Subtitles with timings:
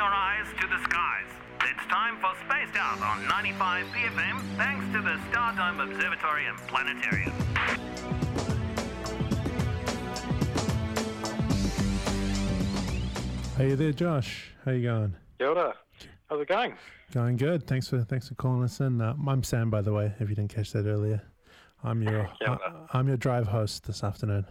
[0.00, 1.26] your eyes to the skies.
[1.60, 7.34] It's time for Spaced Out on 95 BFM, thanks to the Stardome Observatory and Planetarium.
[13.58, 14.54] Hey there, Josh.
[14.64, 15.14] How you going?
[15.36, 15.74] Kia ora.
[16.30, 16.76] How's it going?
[17.12, 17.66] Going good.
[17.66, 19.02] Thanks for thanks for calling us in.
[19.02, 20.14] Uh, I'm Sam, by the way.
[20.18, 21.20] If you didn't catch that earlier,
[21.84, 22.86] I'm your Kia uh.
[22.94, 24.46] I'm your drive host this afternoon.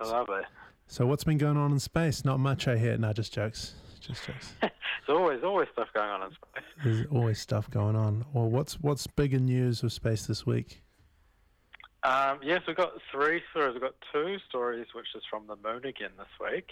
[0.00, 0.42] Lovely.
[0.86, 2.24] So what's been going on in space?
[2.24, 2.96] Not much, I hear.
[2.96, 3.74] No, just jokes.
[4.06, 4.52] Just jokes.
[5.06, 6.64] There's always always stuff going on in space.
[6.84, 8.24] There's always stuff going on.
[8.32, 10.82] Well, what's what's big in news of space this week?
[12.02, 13.74] Um, yes, we've got three stories.
[13.74, 16.70] We've got two stories, which is from the moon again this week.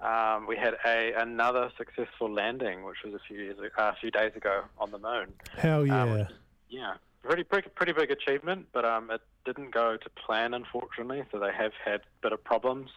[0.00, 4.10] Um, we had a another successful landing, which was a few years uh, a few
[4.10, 5.32] days ago on the moon.
[5.56, 6.02] Hell yeah!
[6.02, 6.26] Um,
[6.68, 11.24] yeah, pretty pretty pretty big achievement, but um, it didn't go to plan, unfortunately.
[11.32, 12.90] So they have had a bit of problems.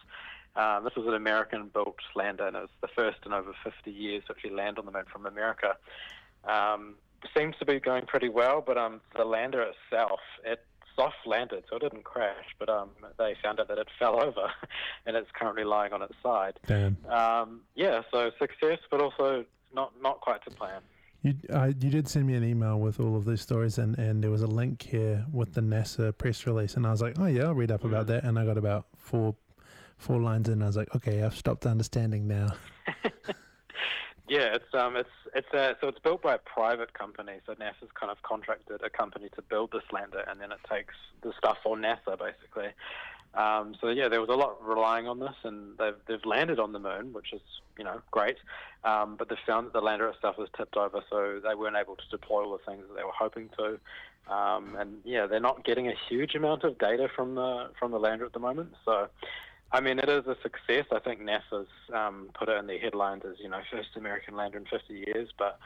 [0.58, 4.24] Um, this was an American-built lander, and it was the first in over 50 years
[4.26, 5.76] to actually land on the moon from America.
[6.44, 6.96] Um,
[7.36, 10.64] seems to be going pretty well, but um, the lander itself, it
[10.96, 12.44] soft landed, so it didn't crash.
[12.58, 14.50] But um, they found out that it fell over,
[15.06, 16.58] and it's currently lying on its side.
[16.66, 16.96] Damn.
[17.08, 20.80] Um, yeah, so success, but also not not quite to plan.
[21.22, 24.24] You uh, you did send me an email with all of these stories, and, and
[24.24, 27.26] there was a link here with the NASA press release, and I was like, oh
[27.26, 29.36] yeah, I'll read up about that, and I got about four
[29.98, 32.54] four lines in, and I was like, okay, I've stopped understanding now.
[34.28, 37.40] Yeah, it's um, it's it's a, so it's built by a private company.
[37.46, 40.94] So NASA's kind of contracted a company to build this lander, and then it takes
[41.22, 42.68] the stuff for NASA basically.
[43.34, 46.72] Um, so yeah, there was a lot relying on this, and they've they've landed on
[46.72, 47.40] the moon, which is
[47.78, 48.36] you know great.
[48.84, 51.96] Um, but they found that the lander itself was tipped over, so they weren't able
[51.96, 53.78] to deploy all the things that they were hoping to.
[54.32, 57.98] Um, and yeah, they're not getting a huge amount of data from the from the
[57.98, 58.74] lander at the moment.
[58.84, 59.08] So
[59.70, 60.86] I mean, it is a success.
[60.92, 64.58] I think NASA's um, put it in their headlines as, you know, first American lander
[64.58, 65.28] in 50 years.
[65.36, 65.58] But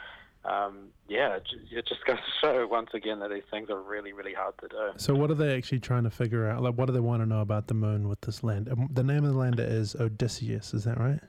[0.44, 4.12] um, yeah, it, ju- just goes to show once again that these things are really,
[4.12, 4.90] really hard to do.
[4.96, 6.62] So what are they actually trying to figure out?
[6.62, 8.72] Like, what do they want to know about the moon with this lander?
[8.72, 10.74] Um, The name of the lander is Odysseus.
[10.74, 11.20] Is that right?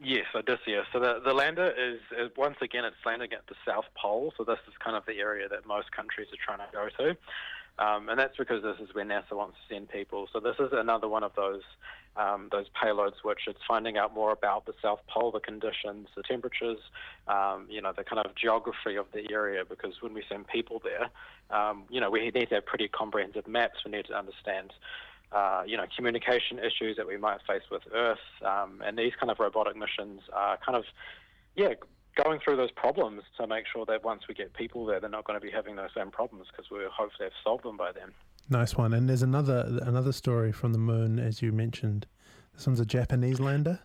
[0.00, 0.86] Yes, Odysseus.
[0.92, 4.32] So the, the lander is, is, once again, it's landing at the South Pole.
[4.36, 7.16] So this is kind of the area that most countries are trying to go to.
[7.78, 10.28] Um, and that's because this is where NASA wants to send people.
[10.32, 11.62] So this is another one of those
[12.16, 16.22] um, those payloads which it's finding out more about the South Pole, the conditions, the
[16.22, 16.78] temperatures,
[17.26, 19.64] um, you know, the kind of geography of the area.
[19.68, 21.10] Because when we send people there,
[21.50, 23.78] um, you know, we need to have pretty comprehensive maps.
[23.84, 24.72] We need to understand.
[25.32, 29.32] Uh, you know, communication issues that we might face with Earth, um, and these kind
[29.32, 30.84] of robotic missions are kind of,
[31.56, 31.74] yeah,
[32.22, 35.24] going through those problems to make sure that once we get people there, they're not
[35.24, 38.12] going to be having those same problems because we hopefully have solved them by then.
[38.48, 38.92] Nice one.
[38.92, 42.06] And there's another another story from the moon, as you mentioned.
[42.54, 43.80] This one's a Japanese lander,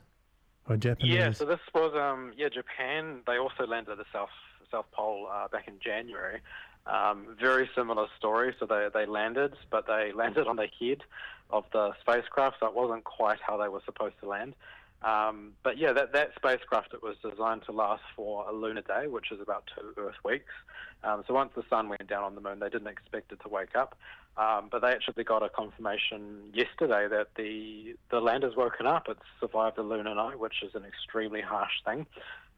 [0.67, 1.13] or Japanese.
[1.13, 3.21] Yeah, so this was um yeah Japan.
[3.25, 4.29] They also landed at the South
[4.69, 6.39] South Pole uh, back in January.
[6.85, 8.53] Um, very similar story.
[8.59, 11.03] So they they landed, but they landed on the head
[11.49, 14.53] of the spacecraft, so it wasn't quite how they were supposed to land.
[15.01, 19.07] Um, but yeah, that, that spacecraft it was designed to last for a lunar day,
[19.07, 20.51] which is about two Earth weeks.
[21.03, 23.49] Um, so once the sun went down on the moon, they didn't expect it to
[23.49, 23.97] wake up.
[24.35, 29.07] Um, but they actually got a confirmation yesterday that the the lander's woken up.
[29.09, 32.05] It's survived the lunar night, which is an extremely harsh thing,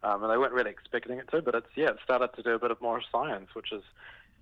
[0.04, 1.42] um, and they weren't really expecting it to.
[1.42, 3.82] But it's yeah, it started to do a bit of more science, which is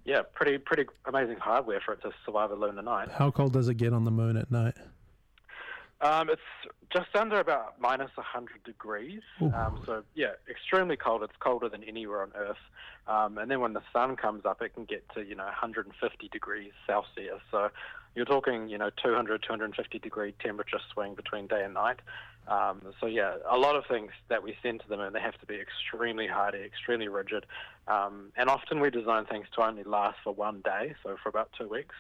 [0.04, 3.08] yeah, pretty pretty amazing hardware for it to survive a lunar night.
[3.10, 4.74] How cold does it get on the moon at night?
[6.02, 6.40] Um, it's
[6.90, 9.20] just under about minus 100 degrees.
[9.54, 11.22] Um, so, yeah, extremely cold.
[11.22, 12.56] It's colder than anywhere on Earth.
[13.06, 16.28] Um, and then when the sun comes up, it can get to, you know, 150
[16.28, 17.40] degrees Celsius.
[17.50, 17.68] So
[18.14, 22.00] you're talking, you know, 200, 250 degree temperature swing between day and night.
[22.48, 25.38] Um, so, yeah, a lot of things that we send to them, and they have
[25.38, 27.44] to be extremely hardy, extremely rigid.
[27.86, 31.50] Um, and often we design things to only last for one day, so for about
[31.58, 31.94] two weeks.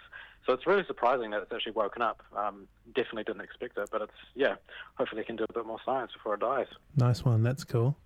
[0.46, 2.22] So it's really surprising that it's actually woken up.
[2.36, 4.54] Um, definitely didn't expect it, but it's yeah.
[4.94, 6.66] Hopefully, it can do a bit more science before it dies.
[6.96, 7.42] Nice one.
[7.42, 7.96] That's cool.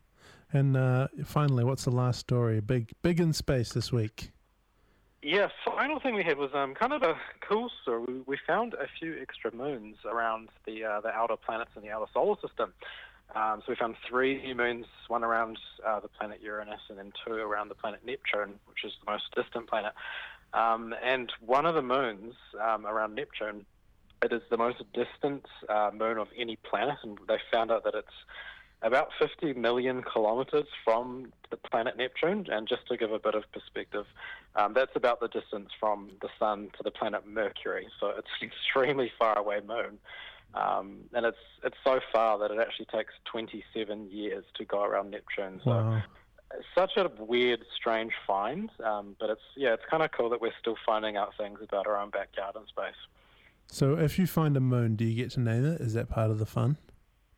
[0.53, 2.61] And uh, finally, what's the last story?
[2.61, 4.31] Big, big in space this week.
[5.21, 8.05] Yeah, final thing we had was um, kind of a cool story.
[8.07, 11.91] We, we found a few extra moons around the uh, the outer planets in the
[11.91, 12.75] outer solar system.
[13.35, 17.13] Um, so we found three new moons, one around uh, the planet Uranus, and then
[17.27, 19.93] two around the planet Neptune, which is the most distant planet.
[20.55, 23.67] Um, and one of the moons um, around Neptune,
[24.23, 27.95] it is the most distant uh, moon of any planet, and they found out that
[27.95, 28.09] it's
[28.83, 32.47] about 50 million kilometers from the planet Neptune.
[32.51, 34.05] And just to give a bit of perspective,
[34.57, 37.89] um, that's about the distance from the Sun to the planet Mercury.
[37.99, 39.99] So it's an extremely far away moon.
[40.55, 45.11] Um, and it's it's so far that it actually takes 27 years to go around
[45.11, 45.61] Neptune.
[45.65, 46.03] So Wow.
[46.75, 48.71] Such a weird, strange find.
[48.83, 51.87] Um, but it's yeah, it's kind of cool that we're still finding out things about
[51.87, 52.95] our own backyard in space.
[53.69, 55.81] So if you find a moon, do you get to name it?
[55.81, 56.77] Is that part of the fun?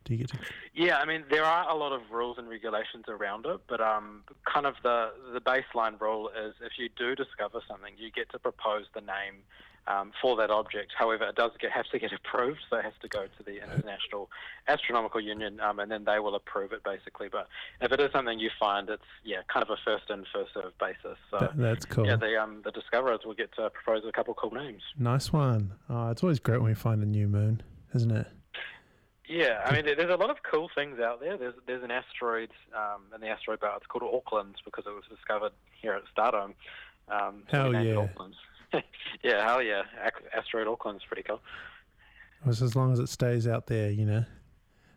[0.07, 0.37] Do you get to?
[0.73, 4.23] Yeah, I mean there are a lot of rules and regulations around it, but um,
[4.45, 8.39] kind of the the baseline rule is if you do discover something, you get to
[8.39, 9.43] propose the name
[9.85, 10.93] um, for that object.
[10.97, 13.61] However, it does get, have to get approved, so it has to go to the
[13.61, 14.29] International
[14.69, 17.27] Astronomical Union, um, and then they will approve it basically.
[17.29, 17.49] But
[17.81, 20.77] if it is something you find, it's yeah, kind of a first in first served
[20.77, 21.17] basis.
[21.29, 21.39] So.
[21.39, 22.07] That, that's cool.
[22.07, 24.83] Yeah, the um, the discoverers will get to propose a couple cool names.
[24.97, 25.73] Nice one.
[25.89, 27.61] Oh, it's always great when we find a new moon,
[27.93, 28.27] isn't it?
[29.27, 31.37] Yeah, I mean, there's a lot of cool things out there.
[31.37, 33.73] There's there's an asteroid um, in the asteroid belt.
[33.77, 35.51] It's called Auckland because it was discovered
[35.81, 36.53] here at Stardome.
[37.09, 38.07] Um, Hell yeah.
[39.23, 39.83] Yeah, hell yeah.
[40.35, 41.41] Asteroid Auckland's pretty cool.
[42.45, 44.25] It's as long as it stays out there, you know.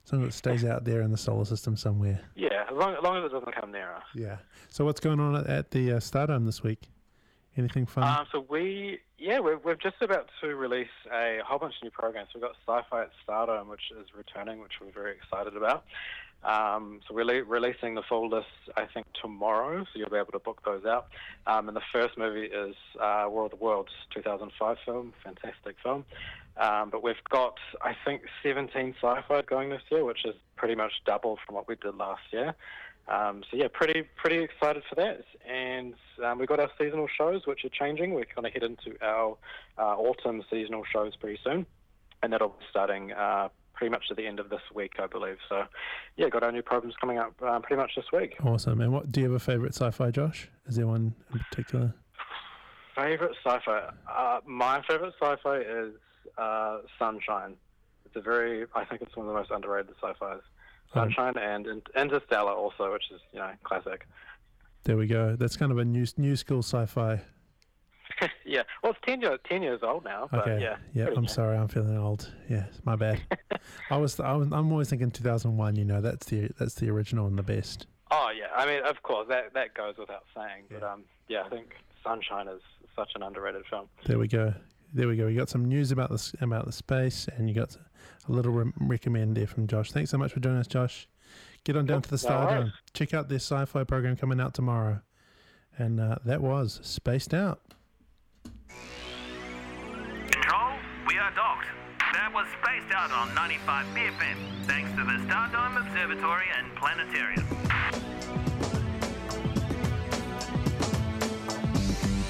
[0.05, 2.21] As long as it stays out there in the solar system somewhere.
[2.35, 4.03] Yeah, as long, as long as it doesn't come near us.
[4.15, 4.39] Yeah.
[4.69, 6.89] So what's going on at, at the uh, Stardome this week?
[7.57, 8.05] Anything fun?
[8.05, 11.91] Um, so we, yeah, we're, we're just about to release a whole bunch of new
[11.91, 12.29] programs.
[12.35, 15.85] We've got Sci-Fi at Stardome, which is returning, which we're very excited about.
[16.43, 20.33] Um, so we're le- releasing the full list, I think, tomorrow, so you'll be able
[20.33, 21.09] to book those out.
[21.47, 26.05] Um, and the first movie is uh, War of the Worlds, 2005 film, fantastic film.
[26.57, 30.93] Um, but we've got, I think, 17 sci-fi going this year, which is pretty much
[31.05, 32.55] double from what we did last year.
[33.09, 35.25] Um, so yeah, pretty pretty excited for that.
[35.49, 35.95] And
[36.25, 38.15] um, we've got our seasonal shows, which are changing.
[38.15, 39.37] We're going to head into our
[39.79, 41.67] uh, autumn seasonal shows pretty soon,
[42.23, 45.39] and that'll be starting uh, pretty much at the end of this week, I believe.
[45.49, 45.65] So
[46.17, 48.37] yeah, got our new programs coming up um, pretty much this week.
[48.45, 48.81] awesome.
[48.81, 50.49] And what do you have a favorite sci-fi, Josh?
[50.69, 51.95] Is there one in particular?
[52.95, 53.91] Favorite sci-fi?
[54.09, 55.95] Uh, my favorite sci-fi is
[56.37, 57.57] uh, Sunshine.
[58.05, 60.43] It's a very, I think it's one of the most underrated sci-fis.
[60.95, 64.07] Um, Sunshine and In- Interstellar also, which is you know classic.
[64.85, 65.37] There we go.
[65.37, 67.21] That's kind of a new new school sci-fi.
[68.45, 70.61] yeah, well, it's 10, year, 10 years old now, but Okay.
[70.61, 70.77] yeah.
[70.93, 71.09] Yeah.
[71.17, 71.57] I'm sorry.
[71.57, 72.31] I'm feeling old.
[72.49, 72.67] Yeah.
[72.85, 73.21] My bad.
[73.91, 74.19] I was.
[74.21, 74.49] I was.
[74.53, 75.77] I'm always thinking 2001.
[75.77, 77.87] You know, that's the that's the original and the best.
[78.11, 80.65] Oh yeah, I mean, of course, that that goes without saying.
[80.71, 80.79] Yeah.
[80.81, 82.61] But um, yeah, I think Sunshine is
[82.97, 83.87] such an underrated film.
[84.07, 84.53] There we go.
[84.93, 85.27] There we go.
[85.29, 87.77] You got some news about this about the space, and you got
[88.29, 89.93] a little re- recommend there from Josh.
[89.93, 91.09] Thanks so much for joining us, Josh.
[91.65, 92.49] Get on down to the No worries.
[92.51, 92.73] Stardome.
[92.95, 95.01] Check out this sci-fi program coming out tomorrow.
[95.79, 97.61] And uh, that was Spaced Out.
[100.31, 100.73] Control,
[101.07, 101.67] we are docked.
[102.13, 104.37] That was spaced out on 95 BFM,
[104.67, 107.47] thanks to the Stardome Observatory and Planetarium.